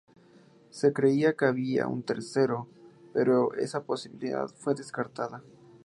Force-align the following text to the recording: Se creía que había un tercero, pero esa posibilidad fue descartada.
Se 0.71 0.93
creía 0.93 1.33
que 1.37 1.45
había 1.45 1.85
un 1.85 2.01
tercero, 2.01 2.67
pero 3.13 3.53
esa 3.53 3.83
posibilidad 3.83 4.47
fue 4.47 4.73
descartada. 4.73 5.43